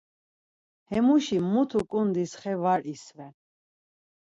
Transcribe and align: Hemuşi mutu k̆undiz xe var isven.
Hemuşi 0.89 1.37
mutu 1.51 1.81
k̆undiz 1.89 2.31
xe 2.41 2.53
var 2.61 2.81
isven. 2.93 3.33